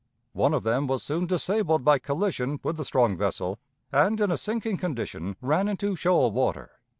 [0.33, 3.59] One of them was soon disabled by collision with the strong vessel,
[3.91, 6.71] and in a sinking condition ran into shoal water.